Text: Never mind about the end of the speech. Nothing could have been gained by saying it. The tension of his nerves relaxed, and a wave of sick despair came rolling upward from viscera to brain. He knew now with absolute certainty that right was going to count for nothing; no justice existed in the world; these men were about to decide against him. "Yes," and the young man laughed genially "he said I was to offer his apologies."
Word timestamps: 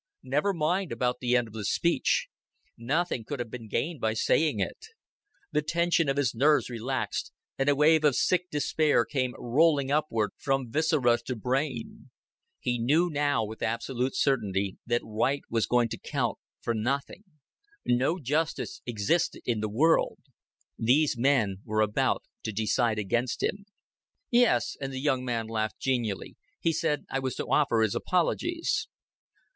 Never 0.23 0.51
mind 0.51 0.91
about 0.91 1.19
the 1.19 1.35
end 1.37 1.47
of 1.47 1.53
the 1.53 1.63
speech. 1.63 2.27
Nothing 2.75 3.23
could 3.23 3.37
have 3.39 3.51
been 3.51 3.67
gained 3.67 4.01
by 4.01 4.13
saying 4.15 4.59
it. 4.59 4.87
The 5.51 5.61
tension 5.61 6.09
of 6.09 6.17
his 6.17 6.33
nerves 6.33 6.71
relaxed, 6.71 7.31
and 7.59 7.69
a 7.69 7.75
wave 7.75 8.03
of 8.03 8.15
sick 8.15 8.49
despair 8.49 9.05
came 9.05 9.35
rolling 9.37 9.91
upward 9.91 10.31
from 10.39 10.71
viscera 10.71 11.19
to 11.27 11.35
brain. 11.35 12.09
He 12.59 12.79
knew 12.79 13.11
now 13.11 13.45
with 13.45 13.61
absolute 13.61 14.15
certainty 14.15 14.77
that 14.87 15.03
right 15.05 15.43
was 15.51 15.67
going 15.67 15.89
to 15.89 15.99
count 15.99 16.39
for 16.61 16.73
nothing; 16.73 17.23
no 17.85 18.17
justice 18.19 18.81
existed 18.87 19.43
in 19.45 19.59
the 19.59 19.69
world; 19.69 20.17
these 20.79 21.15
men 21.15 21.57
were 21.63 21.81
about 21.81 22.23
to 22.41 22.51
decide 22.51 22.97
against 22.97 23.43
him. 23.43 23.67
"Yes," 24.31 24.75
and 24.81 24.91
the 24.91 24.99
young 24.99 25.23
man 25.23 25.45
laughed 25.45 25.77
genially 25.79 26.37
"he 26.59 26.73
said 26.73 27.05
I 27.07 27.19
was 27.19 27.35
to 27.35 27.45
offer 27.45 27.81
his 27.81 27.93
apologies." 27.93 28.87